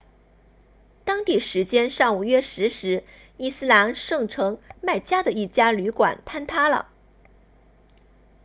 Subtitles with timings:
[1.05, 3.03] 当地时间上午约十时
[3.37, 6.89] 伊斯兰圣城麦加的一家旅馆坍塌了